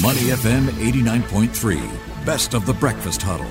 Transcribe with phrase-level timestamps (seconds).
[0.00, 3.44] Money FM 89.3, best of the breakfast huddle.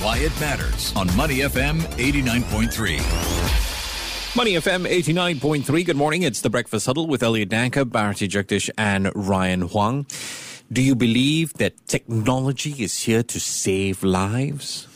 [0.00, 4.36] Why it matters on Money FM 89.3.
[4.36, 5.84] Money FM 89.3.
[5.84, 6.22] Good morning.
[6.22, 10.06] It's the Breakfast Huddle with Elliot Danker, Bharati Jagdish, and Ryan Huang.
[10.72, 14.86] Do you believe that technology is here to save lives?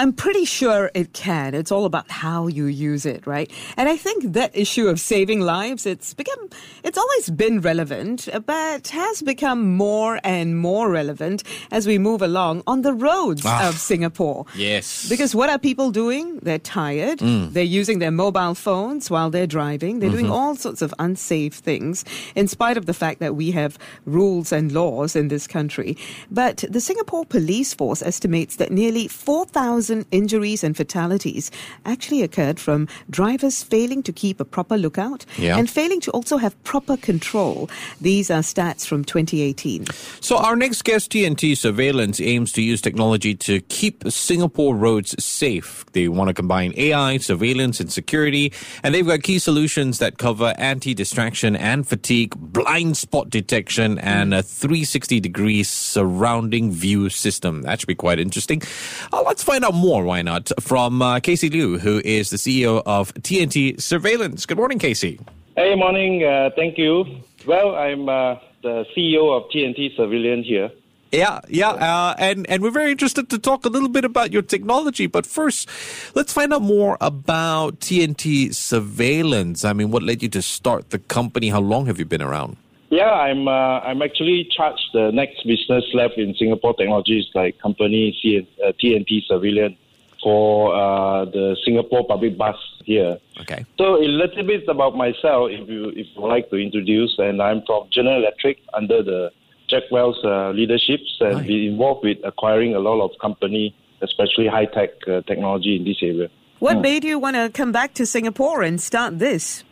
[0.00, 1.54] I'm pretty sure it can.
[1.54, 3.50] It's all about how you use it, right?
[3.76, 6.48] And I think that issue of saving lives, it's become,
[6.82, 12.62] it's always been relevant, but has become more and more relevant as we move along
[12.66, 14.46] on the roads ah, of Singapore.
[14.56, 15.06] Yes.
[15.06, 16.38] Because what are people doing?
[16.38, 17.18] They're tired.
[17.18, 17.52] Mm.
[17.52, 19.98] They're using their mobile phones while they're driving.
[19.98, 20.18] They're mm-hmm.
[20.20, 24.50] doing all sorts of unsafe things, in spite of the fact that we have rules
[24.50, 25.98] and laws in this country.
[26.30, 31.50] But the Singapore Police Force estimates that nearly 4,000 1,000 injuries and fatalities
[31.84, 35.58] actually occurred from drivers failing to keep a proper lookout yeah.
[35.58, 37.68] and failing to also have proper control.
[38.00, 39.86] These are stats from 2018.
[40.20, 45.84] So, our next guest, TNT Surveillance, aims to use technology to keep Singapore roads safe.
[45.92, 48.52] They want to combine AI, surveillance, and security,
[48.82, 54.32] and they've got key solutions that cover anti distraction and fatigue, blind spot detection, and
[54.34, 57.62] a 360 degree surrounding view system.
[57.62, 58.62] That should be quite interesting.
[59.12, 62.36] Uh, let's find out out more, why not, from uh, Casey Liu, who is the
[62.36, 64.46] CEO of TNT Surveillance.
[64.46, 65.20] Good morning, Casey.
[65.56, 66.24] Hey, morning.
[66.24, 67.04] Uh, thank you.
[67.46, 70.70] Well, I'm uh, the CEO of TNT Surveillance here.
[71.12, 74.42] Yeah, yeah, uh, and and we're very interested to talk a little bit about your
[74.42, 75.08] technology.
[75.08, 75.68] But first,
[76.14, 79.64] let's find out more about TNT Surveillance.
[79.64, 81.48] I mean, what led you to start the company?
[81.48, 82.56] How long have you been around?
[82.90, 88.18] Yeah, I'm uh, I'm actually charged the next business lab in Singapore Technologies, like company
[88.20, 89.76] C- uh, TNT Surveillance
[90.20, 93.18] for uh, the Singapore public bus here.
[93.40, 93.64] Okay.
[93.78, 97.40] So a little bit about myself, if you if you would like to introduce, and
[97.40, 99.30] I'm from General Electric under the
[99.68, 101.46] Jack Welch uh, leaderships, and right.
[101.46, 105.98] be involved with acquiring a lot of company, especially high tech uh, technology in this
[106.02, 106.28] area.
[106.58, 106.82] What hmm.
[106.82, 109.62] made you want to come back to Singapore and start this?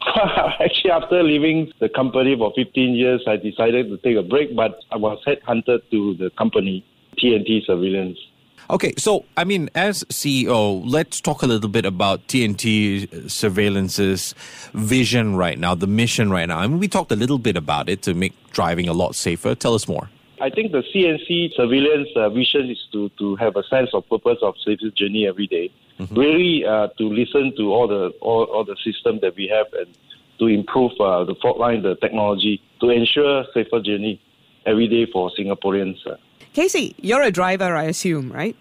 [0.60, 4.80] Actually, after leaving the company for 15 years, I decided to take a break, but
[4.90, 6.84] I was headhunted to the company,
[7.18, 8.18] TNT Surveillance.
[8.70, 14.34] Okay, so I mean, as CEO, let's talk a little bit about TNT Surveillance's
[14.74, 16.58] vision right now, the mission right now.
[16.58, 19.54] I mean, we talked a little bit about it to make driving a lot safer.
[19.54, 20.10] Tell us more.
[20.40, 24.38] I think the CNC surveillance uh, vision is to, to have a sense of purpose
[24.42, 25.70] of safety journey every day.
[25.98, 26.14] Mm-hmm.
[26.14, 29.88] Really, uh, to listen to all the all, all the system that we have and
[30.38, 34.20] to improve uh, the fault line, the technology to ensure safer journey
[34.64, 35.96] every day for Singaporeans.
[36.06, 36.16] Uh.
[36.52, 38.56] Casey, you're a driver, I assume, right?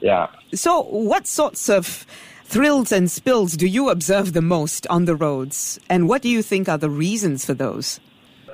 [0.00, 0.28] Yeah.
[0.54, 2.06] So, what sorts of
[2.44, 6.42] thrills and spills do you observe the most on the roads, and what do you
[6.42, 8.00] think are the reasons for those?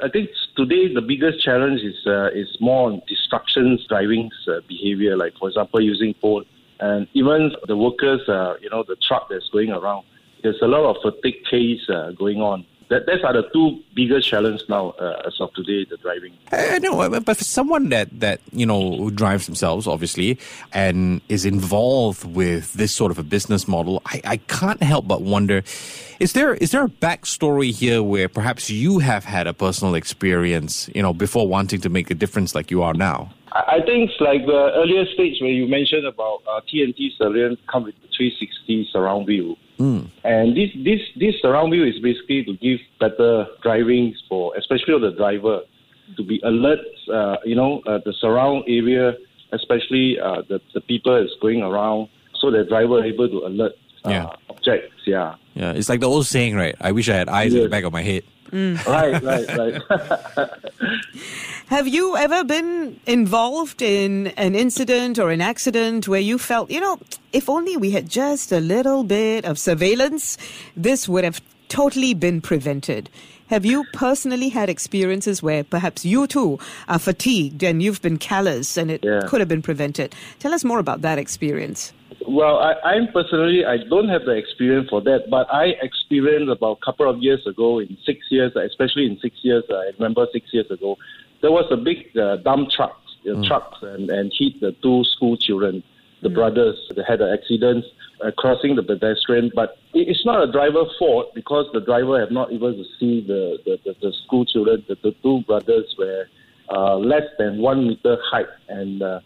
[0.02, 5.16] I think today the biggest challenge is uh, is more on distractions driving uh, behavior.
[5.16, 6.46] Like for example, using phone
[6.80, 10.04] and even the workers, uh, you know, the truck that's going around.
[10.42, 14.28] There's a lot of fatigue case uh, going on that those are the two biggest
[14.28, 16.32] challenges now uh, as of today, the driving.
[16.52, 20.38] I know, but for someone that that you know drives themselves, obviously,
[20.72, 25.22] and is involved with this sort of a business model, I, I can't help but
[25.22, 25.62] wonder:
[26.18, 30.90] is there is there a backstory here where perhaps you have had a personal experience,
[30.94, 33.30] you know, before wanting to make a difference like you are now?
[33.52, 37.84] I think it's like the earlier stage where you mentioned about uh, TNT surveillance come
[37.84, 39.56] with the 360 surround view.
[39.78, 40.10] Mm.
[40.24, 45.00] And this, this, this surround view is basically to give better driving for, especially for
[45.00, 45.62] the driver,
[46.16, 46.80] to be alert,
[47.12, 49.14] uh, you know, uh, the surround area,
[49.52, 52.08] especially uh, the, the people is going around,
[52.40, 53.72] so the driver able to alert
[54.04, 54.26] uh, yeah.
[54.48, 54.94] objects.
[55.06, 55.34] Yeah.
[55.54, 56.74] Yeah, it's like the old saying, right?
[56.80, 57.58] I wish I had eyes yes.
[57.58, 58.22] in the back of my head.
[58.50, 58.84] Mm.
[58.86, 60.50] right, right, right.
[61.66, 66.80] Have you ever been involved in an incident or an accident where you felt, you
[66.80, 66.98] know,
[67.32, 70.36] if only we had just a little bit of surveillance,
[70.76, 73.08] this would have totally been prevented?
[73.50, 76.58] Have you personally had experiences where perhaps you too
[76.88, 79.22] are fatigued and you've been callous and it yeah.
[79.26, 80.14] could have been prevented?
[80.38, 81.92] Tell us more about that experience.
[82.26, 86.78] Well, I, I'm personally, I don't have the experience for that, but I experienced about
[86.82, 90.52] a couple of years ago, in six years, especially in six years, I remember six
[90.52, 90.96] years ago,
[91.40, 93.46] there was a big uh, dump truck, uh, mm.
[93.46, 95.82] trucks, and, and hit the two school children,
[96.20, 96.34] the mm.
[96.34, 96.78] brothers.
[96.94, 97.84] They had an accident
[98.22, 102.52] uh, crossing the pedestrian, but it's not a driver fault because the driver have not
[102.52, 104.84] able to see the, the, the, the school children.
[104.88, 106.26] The, the two brothers were
[106.68, 109.20] uh, less than one meter height, and uh,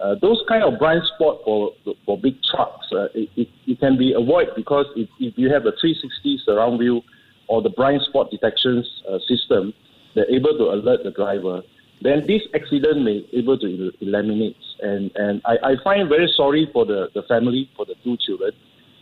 [0.00, 1.72] uh, those kind of blind spot for
[2.04, 5.66] for big trucks, uh, it, it, it, can be avoided because if, if you have
[5.66, 7.00] a 360 surround view
[7.46, 9.72] or the blind spot detection uh, system,
[10.14, 11.62] they're able to alert the driver,
[12.02, 14.56] then this accident may able to eliminate.
[14.80, 18.52] And and I, I find very sorry for the, the family, for the two children.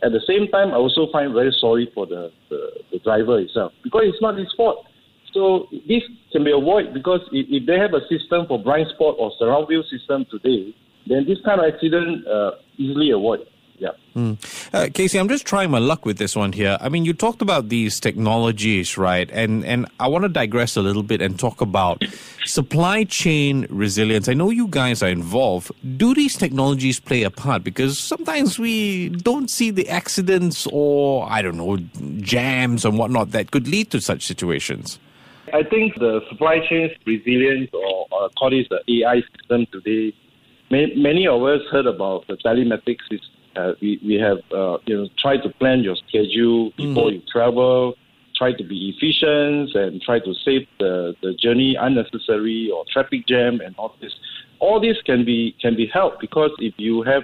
[0.03, 3.71] At the same time, I also find very sorry for the, the, the driver itself
[3.83, 4.85] because it's not his fault.
[5.33, 9.31] So this can be avoided because if they have a system for blind spot or
[9.39, 10.75] surround view system today,
[11.07, 13.47] then this kind of accident uh, easily avoid.
[13.79, 13.89] Yeah.
[14.73, 16.77] Uh, Casey, I'm just trying my luck with this one here.
[16.79, 19.29] I mean, you talked about these technologies, right?
[19.31, 22.03] And and I want to digress a little bit and talk about
[22.45, 24.29] supply chain resilience.
[24.29, 25.71] I know you guys are involved.
[25.97, 27.63] Do these technologies play a part?
[27.63, 31.77] Because sometimes we don't see the accidents or I don't know
[32.21, 34.99] jams and whatnot that could lead to such situations.
[35.51, 40.15] I think the supply chain resilience, or, or call this the AI system today,
[40.95, 43.05] many of us heard about the telematics.
[43.55, 47.95] Uh, we, we have uh, you know tried to plan your schedule before you travel,
[48.35, 53.61] try to be efficient and try to save the, the journey unnecessary or traffic jam
[53.61, 54.13] and all this.
[54.59, 57.23] All this can be can be helped because if you have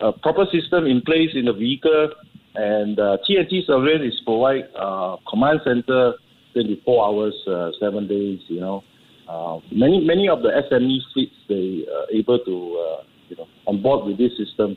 [0.00, 2.12] a proper system in place in the vehicle
[2.54, 6.14] and uh, TNT surveillance is provide uh, command center
[6.54, 8.40] 24 hours, uh, seven days.
[8.48, 8.84] You know,
[9.28, 12.54] uh, many many of the SME fleets they are able to
[12.84, 14.76] uh, you know on board with this system,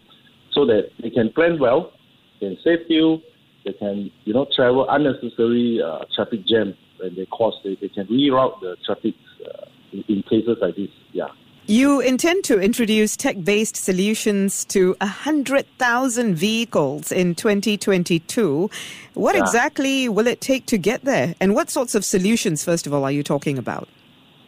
[0.52, 1.94] so that they can plan well,
[2.40, 3.22] can save fuel,
[3.66, 8.06] they can you know travel unnecessary uh, traffic jam when they cause they, they can
[8.08, 9.16] reroute the traffic
[9.46, 10.90] uh, in, in cases like this.
[11.14, 11.30] Yeah.
[11.68, 18.70] You intend to introduce tech based solutions to 100,000 vehicles in 2022.
[19.14, 19.42] What Yeah.
[19.42, 21.36] exactly will it take to get there?
[21.40, 23.88] And what sorts of solutions, first of all, are you talking about?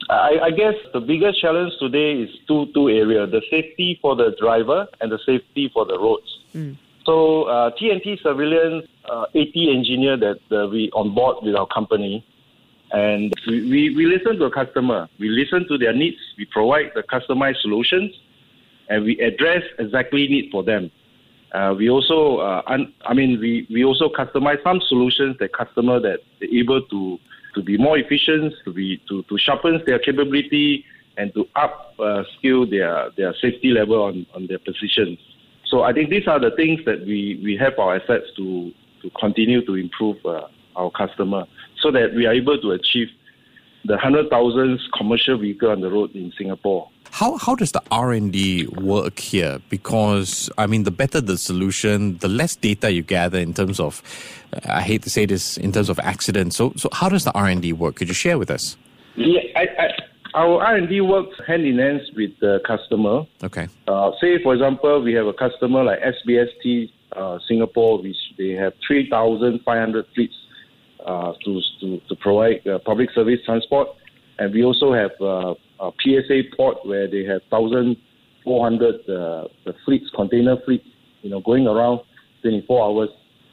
[0.09, 4.35] I, I guess the biggest challenge today is two two areas: the safety for the
[4.39, 6.39] driver and the safety for the roads.
[7.05, 12.25] So uh, TNT surveillance uh, AT engineer that uh, we on board with our company,
[12.91, 15.09] and we, we, we listen to the customer.
[15.19, 16.17] We listen to their needs.
[16.38, 18.13] We provide the customized solutions,
[18.89, 20.91] and we address exactly need for them.
[21.53, 26.00] Uh, we also, uh, un- I mean, we, we also customize some solutions that customer
[26.00, 27.19] that able to
[27.55, 30.85] to be more efficient, to be to, to sharpen their capability,
[31.17, 35.19] and to up uh, skill their their safety level on, on their positions.
[35.65, 38.71] So I think these are the things that we, we have our assets to
[39.01, 41.45] to continue to improve uh, our customer,
[41.81, 43.07] so that we are able to achieve
[43.85, 46.89] the hundred thousands commercial vehicle on the road in Singapore.
[47.13, 49.62] How how does the R and D work here?
[49.69, 54.01] Because I mean, the better the solution, the less data you gather in terms of.
[54.65, 56.56] I hate to say this in terms of accidents.
[56.56, 57.98] So so how does the R and D work?
[57.98, 58.77] Could you share with us?
[59.15, 59.89] Yeah, I, I,
[60.33, 63.27] our R and D works hand in hand with the customer.
[63.44, 63.68] Okay.
[63.88, 68.74] Uh, say, for example, we have a customer like SBST uh, Singapore, which they have
[68.88, 70.33] 3,500 fleets
[71.06, 73.89] uh, to, to, to provide uh, public service transport.
[74.39, 75.12] And we also have
[75.83, 80.85] uh, a PSA port where they have 1,400 uh, the fleets, container fleets,
[81.21, 82.01] you know, going around
[82.41, 83.09] 24 hours.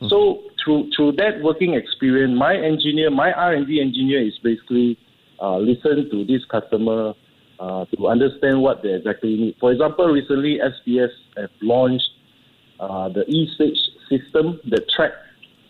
[0.09, 4.99] So through through that working experience, my engineer, my R&D engineer is basically
[5.43, 7.13] uh, listen to this customer
[7.59, 9.57] uh, to understand what they exactly need.
[9.61, 12.09] For example, recently SBS have launched
[12.79, 13.79] uh, the e-stage
[14.09, 15.13] system that track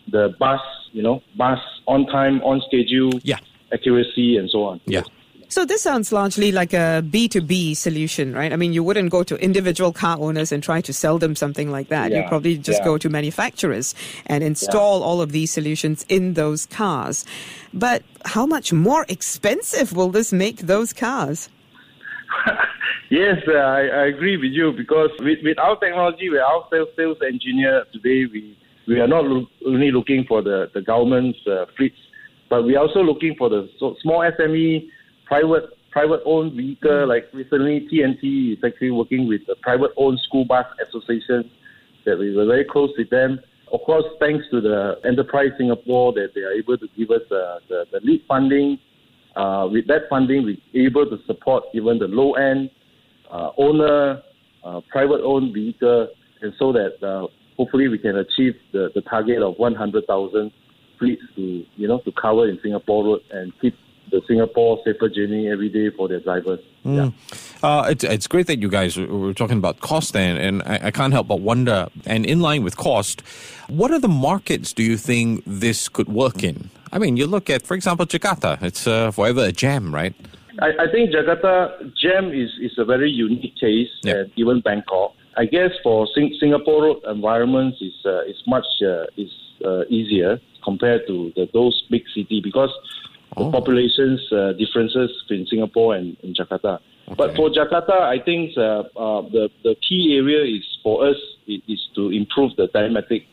[0.09, 0.61] the bus,
[0.93, 3.39] you know, bus on time, on schedule, Yeah.
[3.73, 4.79] accuracy, and so on.
[4.85, 5.03] Yeah.
[5.51, 8.53] So this sounds largely like a B2B solution, right?
[8.53, 11.69] I mean, you wouldn't go to individual car owners and try to sell them something
[11.69, 12.13] like that.
[12.13, 12.85] You probably just yeah.
[12.85, 13.93] go to manufacturers
[14.27, 17.25] and install all of these solutions in those cars.
[17.73, 21.49] But how much more expensive will this make those cars?
[23.09, 26.87] Yes, uh, I, I agree with you because with, with our technology, with our sales,
[26.95, 31.65] sales engineer today, we, we are not loo- only looking for the, the government's uh,
[31.75, 31.97] fleets,
[32.49, 34.87] but we are also looking for the so, small SME,
[35.31, 37.07] private private owned vehicle.
[37.07, 41.49] Like recently, TNT is actually working with the private owned school bus association
[42.05, 43.39] that we were very close with them.
[43.71, 47.59] Of course, thanks to the Enterprise Singapore that they are able to give us uh,
[47.69, 48.77] the, the lead funding.
[49.37, 52.69] Uh, with that funding, we're able to support even the low end
[53.31, 54.21] uh, owner,
[54.65, 56.09] uh, private owned vehicle,
[56.41, 60.51] and so that uh, hopefully we can achieve the, the target of 100,000
[60.99, 63.73] fleets to you know to cover in Singapore road and keep
[64.11, 66.59] the Singapore safer journey every day for their drivers.
[66.83, 67.11] Yeah.
[67.63, 70.91] Uh, it's, it's great that you guys were talking about cost and, and I, I
[70.91, 73.21] can't help but wonder, and in line with cost,
[73.67, 76.69] what are the markets do you think this could work in?
[76.91, 78.61] I mean, you look at, for example, Jakarta.
[78.61, 80.13] It's uh, forever a jam, right?
[80.59, 84.15] I, I think Jakarta Jam is, is a very unique case, Yeah.
[84.15, 85.13] and even Bangkok.
[85.37, 89.31] I guess for Sing- Singapore road environments is uh, is much uh, is
[89.63, 92.69] uh, easier compared to the, those big city because
[93.37, 93.51] the Oh.
[93.51, 96.79] population's uh, differences in Singapore and in Jakarta.
[97.15, 101.15] But for Jakarta, I think uh, uh, the the key area is for us
[101.47, 103.23] i- is to improve the diametric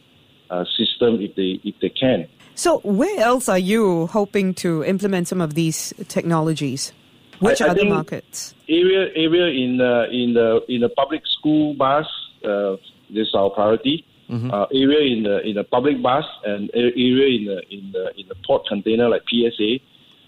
[0.51, 2.27] uh, system if they if they can.
[2.55, 6.93] So, where else are you hoping to implement some of these technologies?
[7.41, 8.55] Which I- I other markets?
[8.69, 12.07] area area in uh, in the in the public school bus
[12.45, 12.77] uh,
[13.11, 14.05] this is our priority.
[14.31, 18.29] Uh, area in the in the public bus and area in the in the in
[18.29, 19.79] the port container like PSA,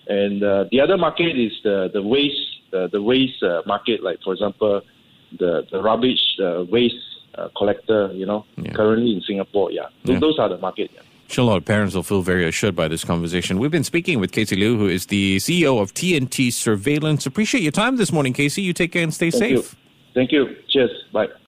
[0.09, 4.19] and uh, the other market is the the waste uh, the waste uh, market like
[4.25, 4.81] for example
[5.39, 6.97] the the rubbish uh, waste
[7.37, 8.73] uh, collector you know Yeah.
[8.73, 9.89] currently in Singapore Yeah.
[10.05, 10.91] those are the market.
[10.95, 11.03] Yeah.
[11.29, 13.59] Sure, a lot of parents will feel very assured by this conversation.
[13.61, 17.25] We've been speaking with Casey Liu, who is the CEO of TNT Surveillance.
[17.27, 18.63] Appreciate your time this morning, Casey.
[18.63, 19.51] You take care and stay Thank safe.
[19.53, 19.63] you.
[20.15, 20.57] Thank you.
[20.71, 20.91] Cheers.
[21.13, 21.29] Bye.